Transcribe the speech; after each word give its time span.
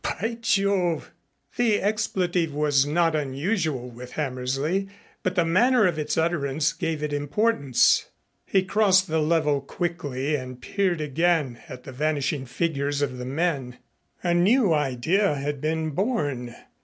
By 0.03 0.39
Jove!" 0.41 1.11
The 1.57 1.79
expletive 1.79 2.55
was 2.55 2.87
not 2.87 3.15
unusual 3.15 3.87
with 3.91 4.13
Hammersley 4.13 4.87
but 5.21 5.35
the 5.35 5.45
manner 5.45 5.85
of 5.85 5.99
its 5.99 6.17
utterance 6.17 6.73
gave 6.73 7.03
it 7.03 7.13
importance. 7.13 8.07
He 8.43 8.63
crossed 8.63 9.07
the 9.07 9.19
level 9.21 9.61
quickly 9.61 10.35
and 10.35 10.59
peered 10.59 11.01
again 11.01 11.59
at 11.69 11.83
the 11.83 11.91
vanishing 11.91 12.47
figures 12.47 13.03
of 13.03 13.19
the 13.19 13.25
men. 13.25 13.77
A 14.23 14.33
new 14.33 14.73
idea 14.73 15.35
had 15.35 15.61
been 15.61 15.91
born. 15.91 16.55